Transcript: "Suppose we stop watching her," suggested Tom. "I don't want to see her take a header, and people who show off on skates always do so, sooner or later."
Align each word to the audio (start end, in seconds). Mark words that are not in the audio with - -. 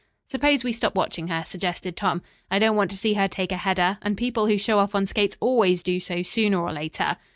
"Suppose 0.29 0.63
we 0.63 0.73
stop 0.73 0.95
watching 0.95 1.27
her," 1.27 1.43
suggested 1.45 1.95
Tom. 1.95 2.23
"I 2.49 2.57
don't 2.57 2.75
want 2.75 2.89
to 2.89 2.97
see 2.97 3.13
her 3.13 3.27
take 3.27 3.51
a 3.51 3.57
header, 3.57 3.99
and 4.01 4.17
people 4.17 4.47
who 4.47 4.57
show 4.57 4.79
off 4.79 4.95
on 4.95 5.05
skates 5.05 5.37
always 5.39 5.83
do 5.83 5.99
so, 5.99 6.23
sooner 6.23 6.59
or 6.59 6.73
later." 6.73 7.17